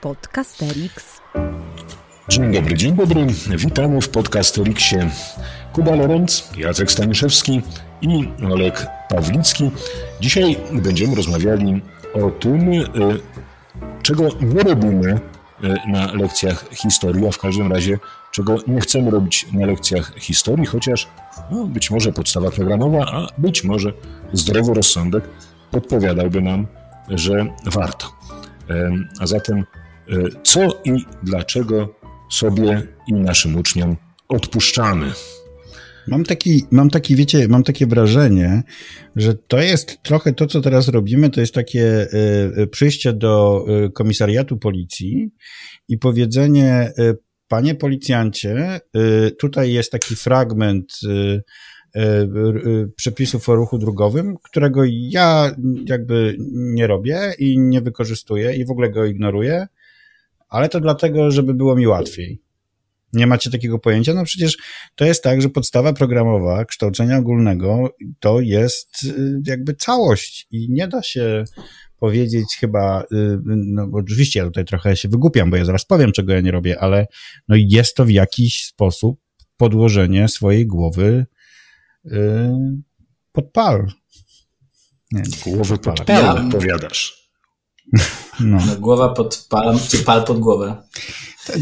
[0.00, 1.20] Podcasterix.
[2.28, 3.26] Dzień dobry, dzień dobry.
[3.56, 5.10] Witamy w Podcasterixie.
[5.72, 7.62] Kuba Lorenz, Jacek Staniszewski
[8.02, 9.70] i Olek Pawlicki.
[10.20, 11.82] Dzisiaj będziemy rozmawiali
[12.14, 12.84] o tym, e,
[14.02, 17.98] czego nie robimy e, na lekcjach historii, a w każdym razie
[18.32, 21.08] czego nie chcemy robić na lekcjach historii, chociaż
[21.50, 23.92] no, być może podstawa programowa, a być może
[24.32, 25.24] zdrowy rozsądek
[25.70, 26.66] podpowiadałby nam,
[27.08, 28.06] że warto.
[29.20, 29.64] A zatem
[30.42, 30.90] co i
[31.22, 31.94] dlaczego
[32.30, 33.96] sobie i naszym uczniom
[34.28, 35.12] odpuszczamy?
[36.08, 38.62] Mam taki, mam taki, wiecie, mam takie wrażenie,
[39.16, 42.06] że to jest trochę to, co teraz robimy, to jest takie
[42.58, 43.64] y, przyjście do
[43.94, 45.30] komisariatu policji
[45.88, 46.92] i powiedzenie,
[47.48, 48.80] panie policjancie,
[49.38, 50.92] tutaj jest taki fragment
[52.96, 55.54] przepisów o ruchu drogowym, którego ja
[55.86, 59.66] jakby nie robię i nie wykorzystuję i w ogóle go ignoruję,
[60.50, 62.42] ale to dlatego, żeby było mi łatwiej.
[63.12, 64.14] Nie macie takiego pojęcia?
[64.14, 64.58] No przecież
[64.94, 70.88] to jest tak, że podstawa programowa kształcenia ogólnego to jest y, jakby całość i nie
[70.88, 71.44] da się
[71.98, 76.32] powiedzieć chyba, y, no oczywiście ja tutaj trochę się wygłupiam, bo ja zaraz powiem, czego
[76.32, 77.06] ja nie robię, ale
[77.48, 79.20] no jest to w jakiś sposób
[79.56, 81.26] podłożenie swojej głowy
[82.04, 82.50] yy,
[83.32, 83.86] pod pal.
[85.12, 87.19] Nie, głowy pod pal, ja, powiadasz.
[88.40, 88.58] No.
[88.66, 88.76] no.
[88.76, 90.82] Głowa pod pal, czy pal pod głowę.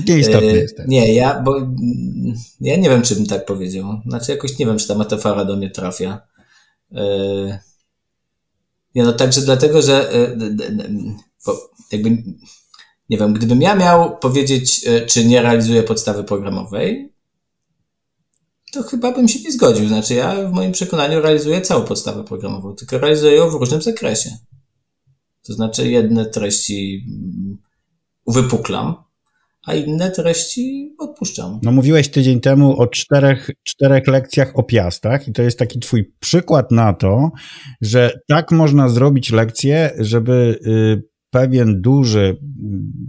[0.09, 0.79] Nieistotne e, jest.
[0.87, 1.57] Nie, ja, bo
[2.61, 4.01] ja nie wiem, czy bym tak powiedział.
[4.07, 6.21] Znaczy, jakoś nie wiem, czy ta metafora do mnie trafia.
[6.93, 7.05] E,
[8.95, 10.37] nie, no także dlatego, że e,
[11.93, 12.11] jakby,
[13.11, 17.13] nie wiem, gdybym ja miał powiedzieć, czy nie realizuję podstawy programowej,
[18.73, 19.89] to chyba bym się nie zgodził.
[19.89, 24.31] Znaczy, ja w moim przekonaniu realizuję całą podstawę programową, tylko realizuję ją w różnym zakresie.
[25.49, 27.59] To znaczy, jedne treści mm,
[28.25, 28.95] uwypuklam,
[29.67, 31.61] a inne treści odpuszczam.
[31.63, 36.13] No mówiłeś tydzień temu o czterech, czterech lekcjach o piastach i to jest taki twój
[36.21, 37.31] przykład na to,
[37.81, 42.37] że tak można zrobić lekcję, żeby y, pewien duży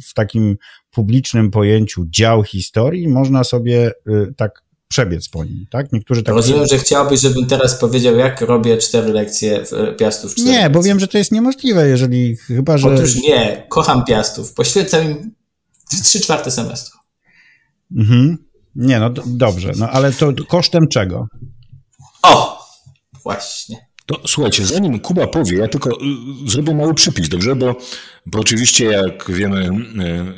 [0.10, 0.58] w takim
[0.92, 5.94] publicznym pojęciu dział historii można sobie y, tak przebiec po nim, tak?
[5.94, 10.38] Niektórzy tak Rozumiem, że chciałbyś, żebym teraz powiedział, jak robię cztery lekcje w Piastów.
[10.38, 12.90] Nie, bo wiem, że to jest niemożliwe, jeżeli chyba, że...
[12.90, 14.54] Otóż nie, kocham Piastów.
[14.54, 15.32] Poświęcam im
[16.04, 17.00] trzy czwarte semestru.
[17.96, 18.38] Mhm.
[18.76, 21.28] Nie, no dobrze, no ale to kosztem czego?
[22.24, 22.60] O,
[23.24, 23.89] właśnie.
[24.10, 27.56] To słuchajcie, zanim Kuba powie, ja tylko y, zrobię mały przypis, dobrze?
[27.56, 27.76] Bo,
[28.26, 29.70] bo oczywiście, jak wiemy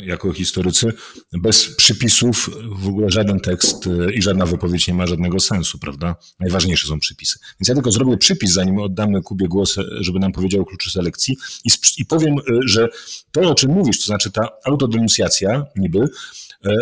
[0.01, 0.93] y, jako historycy,
[1.33, 6.15] bez przypisów w ogóle żaden tekst y, i żadna wypowiedź nie ma żadnego sensu, prawda?
[6.39, 7.39] Najważniejsze są przypisy.
[7.59, 11.37] Więc ja tylko zrobię przypis, zanim oddamy Kubie głos, żeby nam powiedział o kluczu selekcji
[11.65, 12.87] i, i powiem, że
[13.31, 15.99] to, o czym mówisz, to znaczy ta autodenuncjacja niby,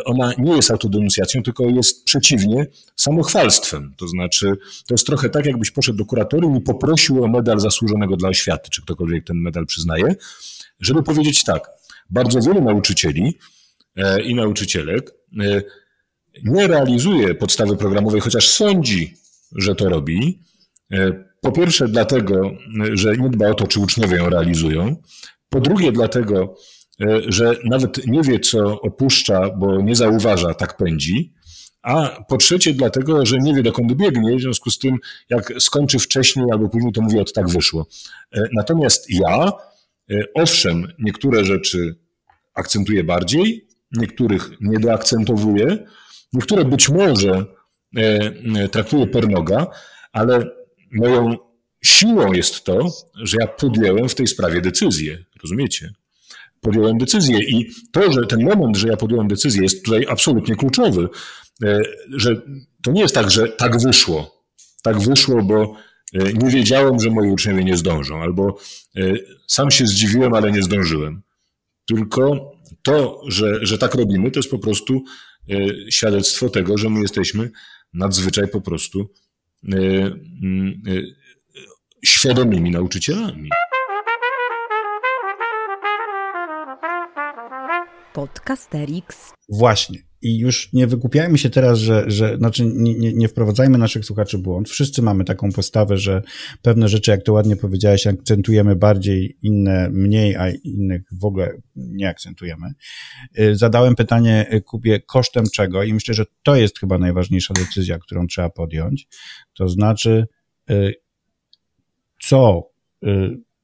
[0.06, 3.94] ona nie jest autodenuncjacją, tylko jest przeciwnie samochwalstwem.
[3.97, 4.53] To znaczy,
[4.88, 8.69] to jest trochę tak, jakbyś poszedł do kuratorium i poprosił o medal zasłużonego dla oświaty,
[8.69, 10.16] czy ktokolwiek ten medal przyznaje,
[10.79, 11.69] żeby powiedzieć tak,
[12.09, 13.38] bardzo wielu nauczycieli
[13.95, 15.62] e, i nauczycielek e,
[16.44, 19.13] nie realizuje podstawy programowej, chociaż sądzi,
[19.56, 20.39] że to robi.
[21.41, 22.51] Po pierwsze, dlatego,
[22.94, 24.95] że nie dba o to, czy uczniowie ją realizują.
[25.50, 26.78] Po drugie, dlatego, E,
[27.27, 31.33] że nawet nie wie, co opuszcza, bo nie zauważa, tak pędzi.
[31.81, 34.97] A po trzecie, dlatego, że nie wie, dokąd biegnie, w związku z tym,
[35.29, 37.88] jak skończy wcześniej albo później, to mówi, od tak wyszło.
[38.31, 39.51] E, natomiast ja,
[40.11, 41.95] e, owszem, niektóre rzeczy
[42.53, 45.85] akcentuję bardziej, niektórych nie doakcentowuję,
[46.33, 47.45] niektóre być może
[48.71, 49.67] traktuję per noga,
[50.11, 50.45] ale
[50.91, 51.35] moją
[51.83, 55.17] siłą jest to, że ja podjęłem w tej sprawie decyzję.
[55.43, 55.93] Rozumiecie?
[56.61, 57.39] Podjąłem decyzję.
[57.39, 61.09] I to, że ten moment, że ja podjąłem decyzję, jest tutaj absolutnie kluczowy,
[61.63, 61.81] e,
[62.15, 62.41] że
[62.83, 64.45] to nie jest tak, że tak wyszło.
[64.83, 65.75] Tak wyszło, bo
[66.13, 68.57] e, nie wiedziałem, że moi uczniowie nie zdążą, albo
[68.97, 69.13] e,
[69.47, 71.21] sam się zdziwiłem, ale nie zdążyłem.
[71.85, 72.51] Tylko
[72.81, 75.03] to, że, że tak robimy, to jest po prostu
[75.89, 77.51] świadectwo tego, że my jesteśmy
[77.94, 79.09] nadzwyczaj po prostu
[82.05, 83.50] świadomymi nauczycielami.
[88.19, 89.33] Podcasterix.
[89.50, 90.00] Właśnie.
[90.21, 94.38] I już nie wykupiajmy się teraz, że, że znaczy nie, nie, nie wprowadzajmy naszych słuchaczy
[94.38, 94.69] w błąd.
[94.69, 96.21] Wszyscy mamy taką postawę, że
[96.62, 102.10] pewne rzeczy, jak to ładnie powiedziałeś, akcentujemy bardziej, inne mniej, a innych w ogóle nie
[102.10, 102.74] akcentujemy.
[103.39, 105.83] Y, zadałem pytanie y, Kubie, kosztem czego?
[105.83, 109.07] I myślę, że to jest chyba najważniejsza decyzja, którą trzeba podjąć.
[109.54, 110.27] To znaczy,
[110.69, 110.94] y,
[112.22, 112.69] co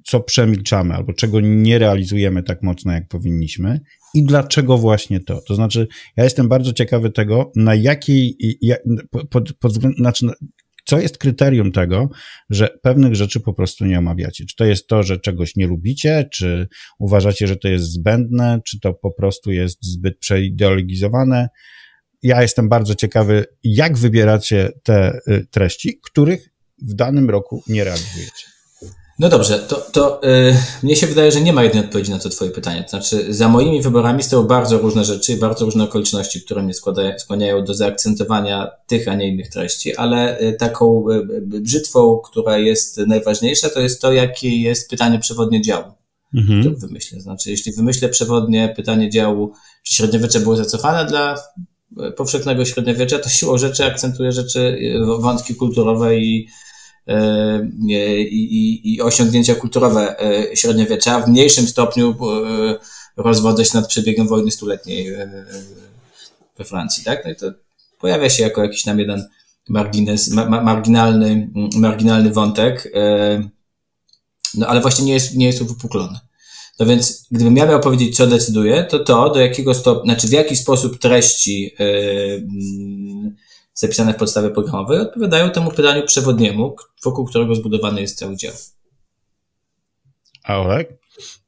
[0.05, 3.79] co przemilczamy albo czego nie realizujemy tak mocno, jak powinniśmy
[4.13, 5.41] i dlaczego właśnie to.
[5.41, 5.87] To znaczy,
[6.17, 8.79] ja jestem bardzo ciekawy tego, na jakiej, jak,
[9.29, 10.27] pod, pod znaczy,
[10.85, 12.09] co jest kryterium tego,
[12.49, 14.45] że pewnych rzeczy po prostu nie omawiacie?
[14.45, 16.67] Czy to jest to, że czegoś nie lubicie, czy
[16.99, 21.49] uważacie, że to jest zbędne, czy to po prostu jest zbyt przeideologizowane?
[22.23, 26.49] Ja jestem bardzo ciekawy, jak wybieracie te y, treści, których
[26.81, 28.54] w danym roku nie realizujecie.
[29.19, 32.29] No dobrze, to, to yy, mnie się wydaje, że nie ma jednej odpowiedzi na to
[32.29, 32.83] Twoje pytanie.
[32.83, 36.73] To znaczy, za moimi wyborami stoją bardzo różne rzeczy i bardzo różne okoliczności, które mnie
[36.73, 42.57] składają, skłaniają do zaakcentowania tych, a nie innych treści, ale yy, taką yy, brzytwą, która
[42.57, 45.91] jest najważniejsza, to jest to, jakie jest pytanie przewodnie działu.
[46.33, 46.63] Mhm.
[46.63, 47.21] To wymyślę.
[47.21, 49.53] Znaczy, jeśli wymyślę przewodnie pytanie działu,
[49.83, 51.37] czy średniowiecze było zacofane dla
[52.17, 54.79] powszechnego średniowiecza, to siłą rzeczy akcentuje rzeczy,
[55.19, 56.47] wątki kulturowe i
[57.87, 57.93] i,
[58.33, 61.19] i, i osiągnięcia kulturowe e, średniowiecza.
[61.19, 62.75] W mniejszym stopniu e,
[63.17, 65.15] rozwodzę się nad przebiegiem wojny stuletniej
[66.57, 67.25] we Francji, tak?
[67.25, 67.51] No i to
[67.99, 69.29] pojawia się jako jakiś tam jeden
[69.69, 72.93] margines, ma, marginalny, marginalny wątek,
[74.57, 76.19] no ale właśnie nie jest, nie jest uwypuklony.
[76.79, 80.31] No więc, gdybym ja miał powiedzieć, co decyduje, to to, do jakiego stopnia, znaczy w
[80.31, 81.75] jaki sposób treści
[83.75, 88.53] zapisane w podstawie programowej odpowiadają temu pytaniu przewodniemu, wokół którego zbudowany jest cały dział.
[90.43, 90.89] A Olek?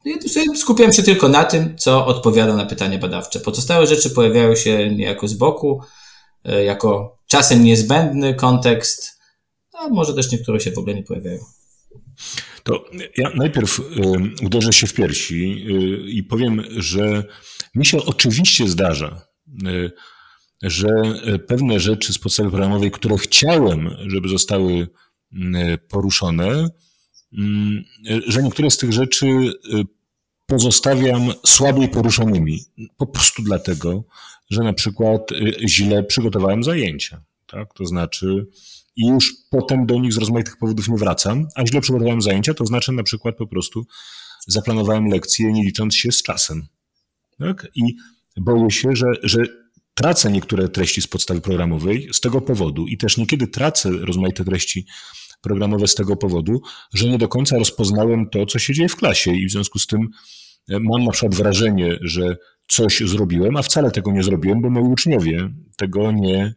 [0.05, 3.39] Ja skupiam się tylko na tym, co odpowiada na pytanie badawcze.
[3.39, 5.81] Pozostałe rzeczy pojawiają się niejako z boku,
[6.43, 9.19] e, jako czasem niezbędny kontekst,
[9.73, 11.39] a może też niektóre się w ogóle nie pojawiają.
[12.63, 12.85] To
[13.17, 13.81] ja najpierw
[14.45, 17.23] uderzę się w piersi y, i powiem, że
[17.75, 19.21] mi się oczywiście zdarza,
[19.67, 19.91] y,
[20.61, 24.87] że e, pewne rzeczy z podstawy programowej, które chciałem, żeby zostały
[25.33, 26.69] e, poruszone, e,
[28.27, 29.27] że niektóre z tych rzeczy
[30.45, 32.59] pozostawiam słabiej poruszonymi.
[32.97, 34.03] Po prostu dlatego,
[34.49, 35.21] że na przykład
[35.67, 37.23] źle przygotowałem zajęcia.
[37.47, 37.73] Tak?
[37.73, 38.47] To znaczy,
[38.95, 42.65] i już potem do nich z rozmaitych powodów nie wracam, a źle przygotowałem zajęcia, to
[42.65, 43.85] znaczy na przykład po prostu
[44.47, 46.67] zaplanowałem lekcje nie licząc się z czasem.
[47.39, 47.67] Tak?
[47.75, 47.95] I
[48.37, 49.43] boję się, że, że
[49.97, 54.85] tracę niektóre treści z podstawy programowej z tego powodu i też niekiedy tracę rozmaite treści
[55.41, 56.61] programowe z tego powodu,
[56.93, 59.87] że nie do końca rozpoznałem to, co się dzieje w klasie i w związku z
[59.87, 60.09] tym
[60.69, 64.83] e, mam na przykład wrażenie, że coś zrobiłem, a wcale tego nie zrobiłem, bo moi
[64.83, 66.55] uczniowie tego nie,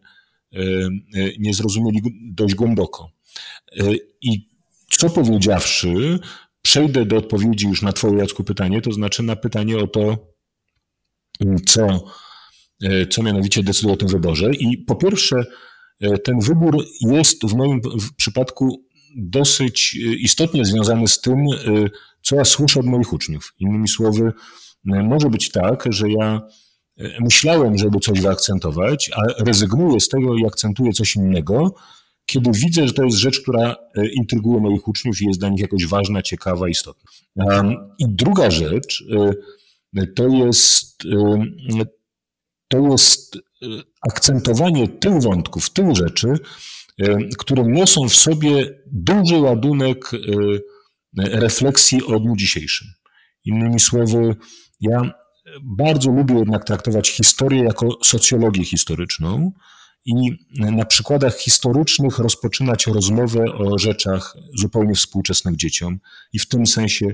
[0.52, 2.00] e, e, nie zrozumieli
[2.32, 3.10] dość głęboko.
[4.22, 4.48] I
[4.90, 6.18] co powiedziawszy,
[6.62, 10.34] przejdę do odpowiedzi już na Twoje, Jacku, pytanie, to znaczy na pytanie o to,
[11.66, 12.04] co
[13.10, 14.54] co mianowicie decyduje o tym wyborze.
[14.54, 15.44] I po pierwsze,
[16.00, 17.80] e, ten wybór jest w moim
[18.16, 18.84] przypadku
[19.16, 21.46] dosyć e, istotnie związany z tym,
[22.22, 23.54] co ja słyszę od moich uczniów.
[23.58, 24.32] Innymi słowy,
[24.84, 26.40] może być tak, że ja
[27.20, 31.74] myślałem, żeby coś wyakcentować, a rezygnuję z tego i akcentuję coś innego,
[32.26, 33.76] kiedy widzę, że to jest rzecz, która
[34.12, 37.10] intryguje moich uczniów i jest dla nich jakoś ważna, ciekawa, istotna.
[37.98, 39.04] I druga rzecz
[40.16, 41.02] to jest
[42.70, 43.40] to jest e,
[44.08, 46.28] akcentowanie tych wątków, tych rzeczy,
[46.98, 50.18] e, które niosą w sobie duży ładunek e,
[51.38, 52.88] refleksji o dniu dzisiejszym.
[53.44, 54.36] Innymi słowy,
[54.80, 55.10] ja
[55.62, 59.52] bardzo lubię jednak traktować historię jako socjologię historyczną
[60.04, 65.98] i na przykładach historycznych rozpoczynać rozmowę o rzeczach zupełnie współczesnych dzieciom
[66.32, 67.06] i w tym sensie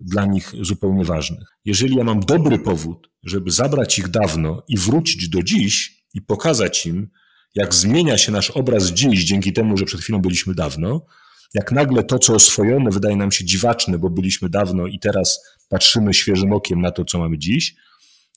[0.00, 1.48] dla nich zupełnie ważnych.
[1.64, 6.86] Jeżeli ja mam dobry powód, żeby zabrać ich dawno i wrócić do dziś i pokazać
[6.86, 7.10] im,
[7.54, 11.06] jak zmienia się nasz obraz dziś dzięki temu, że przed chwilą byliśmy dawno,
[11.54, 16.14] jak nagle to, co oswojone, wydaje nam się dziwaczne, bo byliśmy dawno i teraz patrzymy
[16.14, 17.74] świeżym okiem na to, co mamy dziś,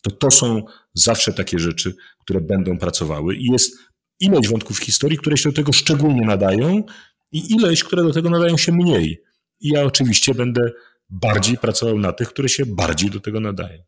[0.01, 3.36] to to są zawsze takie rzeczy, które będą pracowały.
[3.36, 3.77] I jest
[4.20, 6.84] ileś wątków historii, które się do tego szczególnie nadają
[7.32, 9.24] i ileś, które do tego nadają się mniej.
[9.60, 10.72] I ja oczywiście będę
[11.13, 13.84] bardziej pracował na tych, które się bardziej do tego nadają.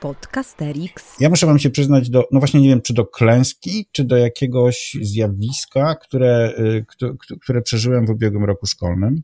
[0.00, 1.20] Podcasterix.
[1.20, 4.16] Ja muszę wam się przyznać do, no właśnie nie wiem, czy do klęski, czy do
[4.16, 6.84] jakiegoś zjawiska, które, y,
[7.40, 9.22] które przeżyłem w ubiegłym roku szkolnym.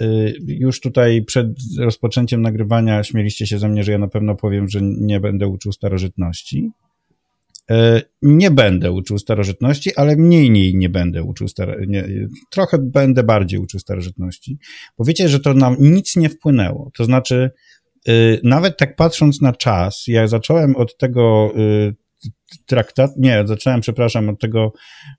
[0.00, 1.46] Y, już tutaj przed
[1.78, 5.72] rozpoczęciem nagrywania śmieliście się ze mnie, że ja na pewno powiem, że nie będę uczył
[5.72, 6.70] starożytności.
[7.70, 12.26] E, nie będę uczył starożytności, ale mniej nie, nie będę uczył starożytności.
[12.50, 14.58] Trochę będę bardziej uczył starożytności,
[14.98, 16.90] bo wiecie, że to nam nic nie wpłynęło.
[16.94, 17.50] To znaczy,
[18.08, 21.92] e, nawet tak patrząc na czas, ja zacząłem od tego, e,
[22.66, 24.72] traktat, nie, zacząłem, przepraszam, od tego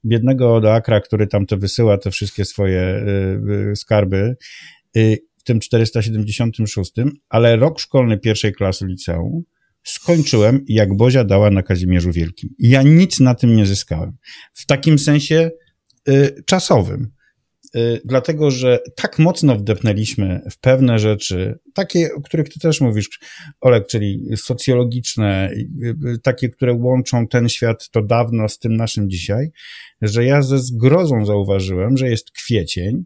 [0.06, 3.06] biednego Odoakra, który tam to wysyła, te wszystkie swoje
[3.76, 4.36] skarby,
[5.38, 6.92] w tym 476,
[7.30, 9.44] ale rok szkolny pierwszej klasy liceum
[9.84, 12.50] skończyłem, jak Bozia dała na Kazimierzu Wielkim.
[12.60, 14.18] Ja nic na tym nie zyskałem.
[14.54, 15.52] W takim sensie
[16.10, 17.12] y, czasowym.
[17.76, 23.20] Y, dlatego, że tak mocno wdepnęliśmy w pewne rzeczy, takie, o których ty też mówisz,
[23.62, 29.10] Olek, czyli socjologiczne, y, y, takie, które łączą ten świat to dawno z tym naszym
[29.10, 29.52] dzisiaj,
[30.02, 33.04] że ja ze zgrozą zauważyłem, że jest kwiecień,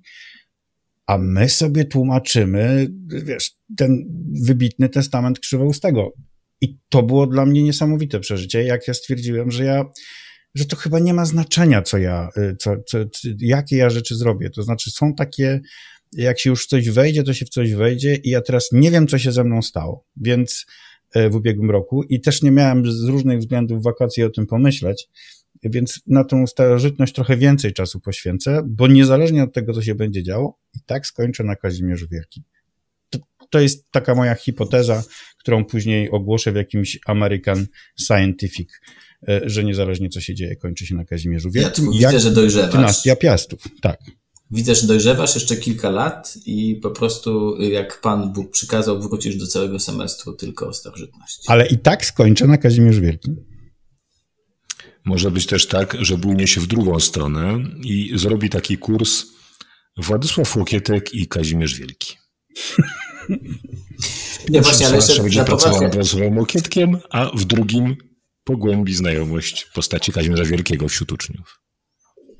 [1.05, 4.05] a my sobie tłumaczymy, wiesz, ten
[4.45, 6.13] wybitny testament krzywoustego.
[6.61, 9.85] I to było dla mnie niesamowite przeżycie, jak ja stwierdziłem, że ja,
[10.55, 12.97] że to chyba nie ma znaczenia, co ja, y, co, co,
[13.39, 14.49] jakie ja rzeczy zrobię.
[14.49, 15.61] To znaczy, są takie,
[16.13, 19.07] jak się już coś wejdzie, to się w coś wejdzie i ja teraz nie wiem,
[19.07, 20.05] co się ze mną stało.
[20.15, 20.65] Więc
[21.15, 25.09] y, w ubiegłym roku i też nie miałem z różnych względów wakacji o tym pomyśleć,
[25.63, 30.23] więc na tą starożytność trochę więcej czasu poświęcę, bo niezależnie od tego, co się będzie
[30.23, 32.43] działo, i tak skończę na Kazimierzu Wielkim.
[33.49, 35.03] To, jest taka moja hipoteza,
[35.39, 37.65] którą później ogłoszę w jakimś American
[37.99, 38.69] Scientific,
[39.27, 41.89] e, że niezależnie co się dzieje, kończy się na Kazimierzu Wielkim.
[41.93, 42.71] Ja widzę, że dojrzewasz.
[42.71, 43.99] Dynastia Piastów, tak.
[44.51, 49.47] Widzę, że dojrzewasz jeszcze kilka lat i po prostu jak Pan Bóg przykazał, wrócisz do
[49.47, 51.43] całego semestru tylko o starożytności.
[51.47, 53.35] Ale i tak skończę na Kazimierzu Wielkim.
[55.05, 59.25] Może być też tak, że bujnie się w drugą stronę i zrobi taki kurs
[59.97, 62.15] Władysław Łokietek i Kazimierz Wielki.
[64.49, 67.95] Nie, właśnie, ale jeszcze będzie pracował nad Władysławem Łokietkiem, a w drugim
[68.43, 71.59] pogłębi znajomość postaci Kazimierza Wielkiego wśród uczniów.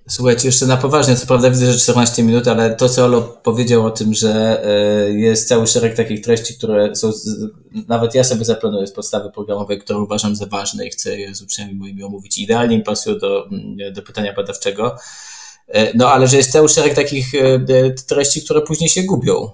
[0.10, 3.86] Słuchajcie, jeszcze na poważnie, co prawda widzę, że 14 minut, ale to, co Olo powiedział
[3.86, 7.12] o tym, że e, jest cały szereg takich treści, które są,
[7.88, 11.41] nawet ja sobie zaplanuję z podstawy programowej, które uważam za ważne i chcę je z
[11.41, 12.38] uczniami moimi omówić.
[12.38, 14.96] Idealnie mi pasują do, mm, do pytania badawczego.
[15.67, 17.60] E, no, ale że jest cały szereg takich e,
[18.08, 19.51] treści, które później się gubią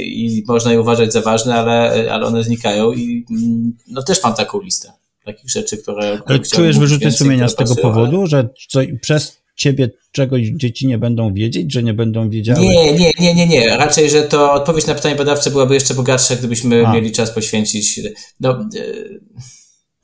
[0.00, 4.34] i można je uważać za ważne, ale, ale one znikają i mm, no też mam
[4.34, 4.92] taką listę
[5.26, 6.18] takich rzeczy, które...
[6.26, 11.34] Ale czujesz wyrzuty sumienia z tego powodu, że co, przez ciebie czegoś dzieci nie będą
[11.34, 12.60] wiedzieć, że nie będą wiedziały?
[12.60, 13.76] Nie, nie, nie, nie, nie.
[13.76, 16.92] Raczej, że to odpowiedź na pytanie badawcze byłaby jeszcze bogatsza, gdybyśmy A.
[16.92, 18.00] mieli czas poświęcić.
[18.40, 18.84] No, e,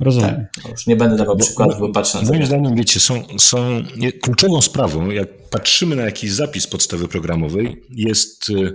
[0.00, 0.46] Rozumiem.
[0.54, 3.82] Tak, już nie będę dawał przykładów, bo patrzę na Moim zdaniem, wiecie, są, są
[4.22, 8.72] kluczową sprawą, jak patrzymy na jakiś zapis podstawy programowej, jest e, e,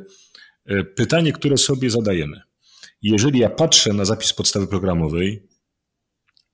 [0.96, 2.42] pytanie, które sobie zadajemy.
[3.02, 5.48] Jeżeli ja patrzę na zapis podstawy programowej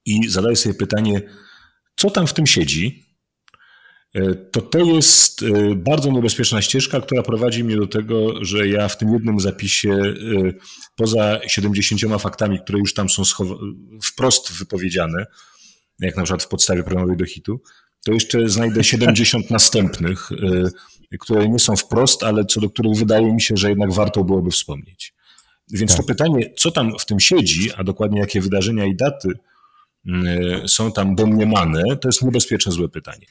[0.06, 1.22] i zadaję sobie pytanie,
[1.96, 3.04] co tam w tym siedzi,
[4.14, 8.88] e, to to jest e, bardzo niebezpieczna ścieżka, która prowadzi mnie do tego, że ja
[8.88, 10.14] w tym jednym zapisie, e,
[10.96, 13.22] poza 70 faktami, które już tam są
[14.02, 15.26] wprost wypowiedziane,
[16.00, 17.60] jak na przykład w podstawie programowej do hitu,
[18.04, 20.30] to jeszcze znajdę 70 następnych,
[21.18, 24.50] które nie są wprost, ale co do których wydaje mi się, że jednak warto byłoby
[24.50, 25.14] wspomnieć.
[25.70, 26.00] Więc tak.
[26.00, 29.28] to pytanie, co tam w tym siedzi, a dokładnie jakie wydarzenia i daty
[30.06, 33.26] Y, są tam domniemane, to jest niebezpieczne złe pytanie.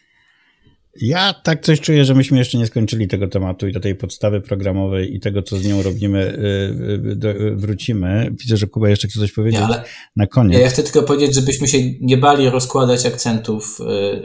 [1.01, 4.41] Ja tak coś czuję, że myśmy jeszcze nie skończyli tego tematu i do tej podstawy
[4.41, 8.31] programowej i tego, co z nią robimy, y, y, wrócimy.
[8.39, 9.83] Widzę, że Kuba jeszcze chce coś powiedzieć nie,
[10.15, 10.61] na koniec.
[10.61, 13.79] Ja chcę tylko powiedzieć, żebyśmy się nie bali rozkładać akcentów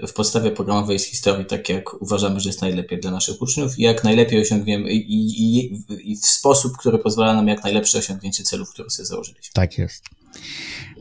[0.08, 3.82] w podstawie programowej z historii, tak jak uważamy, że jest najlepiej dla naszych uczniów i
[3.82, 5.72] jak najlepiej osiągniemy i, i,
[6.12, 9.52] i w sposób, który pozwala nam jak najlepsze osiągnięcie celów, które sobie założyliśmy.
[9.54, 10.17] Tak jest.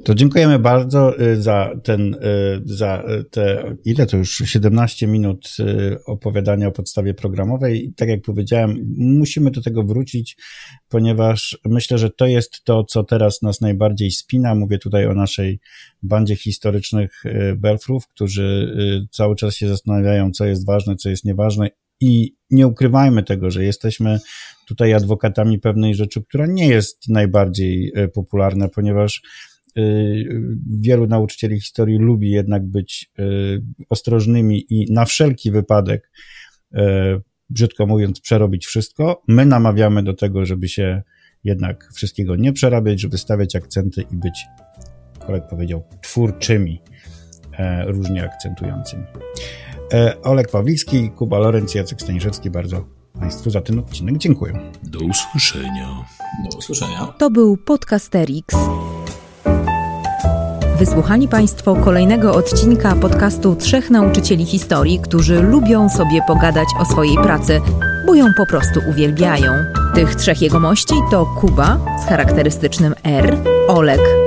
[0.08, 2.18] To dziękujemy bardzo y, za ten, y,
[2.66, 7.86] za te, ile to już 17 minut y, opowiadania o podstawie programowej.
[7.86, 10.38] I tak jak powiedziałem, musimy do tego wrócić,
[10.90, 14.56] ponieważ myślę, że to jest to, co teraz nas najbardziej spina.
[14.56, 15.60] Mówię tutaj o naszej
[16.04, 17.24] bandzie historycznych
[17.56, 18.78] Belfrów, którzy
[19.12, 21.70] cały czas się zastanawiają, co jest ważne, co jest nieważne
[22.02, 24.20] i nie ukrywajmy tego, że jesteśmy
[24.68, 29.22] tutaj adwokatami pewnej rzeczy, która nie jest najbardziej popularna, ponieważ
[29.78, 30.26] Y,
[30.80, 36.12] wielu nauczycieli historii lubi jednak być y, ostrożnymi i na wszelki wypadek,
[37.50, 39.24] brzydko mówiąc, przerobić wszystko.
[39.28, 41.02] My namawiamy do tego, żeby się
[41.44, 44.46] jednak wszystkiego nie przerabiać, żeby stawiać akcenty i być,
[45.20, 46.82] kolek powiedział, twórczymi,
[47.58, 49.04] e, różnie akcentującymi.
[49.94, 52.86] E, Olek Pawlicki, Kuba Lorenz, Jacek Staniszewski, bardzo
[53.20, 54.60] Państwu za ten odcinek dziękuję.
[54.84, 56.06] Do usłyszenia.
[56.52, 57.14] Do usłyszenia.
[57.18, 58.56] To był Podcasterix.
[60.80, 67.62] Wysłuchali Państwo kolejnego odcinka podcastu Trzech Nauczycieli Historii, którzy lubią sobie pogadać o swojej pracy,
[68.06, 69.52] bo ją po prostu uwielbiają.
[69.96, 74.27] Tych trzech jegomości to Kuba z charakterystycznym R, Olek